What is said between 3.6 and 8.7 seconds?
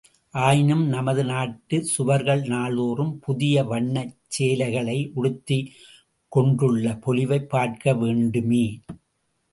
வண்ணச் சேலைகளை உடுத்திக் கொண்டுள்ள பொலிவைப் பார்க்கவேண்டுமே!